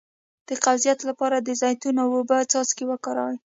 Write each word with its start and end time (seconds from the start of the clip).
د 0.47 0.49
قبضیت 0.63 0.99
لپاره 1.09 1.37
د 1.39 1.49
زیتون 1.61 1.95
او 2.03 2.09
اوبو 2.17 2.37
څاڅکي 2.51 2.85
وکاروئ 2.87 3.37